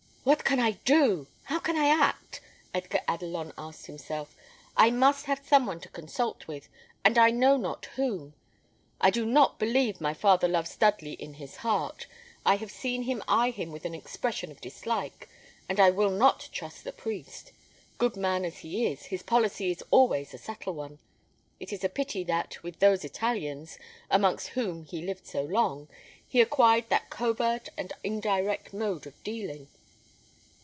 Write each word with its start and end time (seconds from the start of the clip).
"What 0.23 0.43
can 0.45 0.59
I 0.59 0.73
do? 0.85 1.25
How 1.45 1.57
can 1.57 1.75
I 1.75 1.87
act?" 1.87 2.41
Edgar 2.75 2.99
Adelon 3.07 3.53
asked 3.57 3.87
himself. 3.87 4.35
"I 4.77 4.91
must 4.91 5.25
have 5.25 5.41
some 5.43 5.65
one 5.65 5.79
to 5.81 5.89
consult 5.89 6.47
with, 6.47 6.69
and 7.03 7.17
I 7.17 7.31
know 7.31 7.57
not 7.57 7.87
whom. 7.95 8.35
I 8.99 9.09
do 9.09 9.25
not 9.25 9.57
believe 9.57 9.99
my 9.99 10.13
father 10.13 10.47
loves 10.47 10.75
Dudley 10.75 11.13
in 11.13 11.33
his 11.35 11.55
heart. 11.65 12.05
I 12.45 12.57
have 12.57 12.69
seen 12.69 13.01
him 13.03 13.23
eye 13.27 13.49
him 13.49 13.71
with 13.71 13.83
an 13.83 13.95
expression 13.95 14.51
of 14.51 14.61
dislike; 14.61 15.27
and 15.67 15.79
I 15.79 15.89
will 15.89 16.11
not 16.11 16.49
trust 16.53 16.83
the 16.83 16.93
priest. 16.93 17.51
Good 17.97 18.15
man 18.15 18.45
as 18.45 18.59
he 18.59 18.85
is, 18.85 19.05
his 19.05 19.23
policy 19.23 19.71
is 19.71 19.83
always 19.89 20.35
a 20.35 20.37
subtle 20.37 20.73
one. 20.75 20.99
It 21.59 21.73
is 21.73 21.83
a 21.83 21.89
pity 21.89 22.23
that, 22.25 22.61
with 22.61 22.77
those 22.77 23.03
Italians, 23.03 23.79
amongst 24.11 24.49
whom 24.49 24.83
he 24.85 25.01
lived 25.01 25.25
so 25.25 25.41
long, 25.41 25.87
he 26.27 26.39
acquired 26.41 26.89
that 26.89 27.09
covert 27.09 27.69
and 27.75 27.91
indirect 28.03 28.71
mode 28.71 29.07
of 29.07 29.23
dealing. 29.23 29.67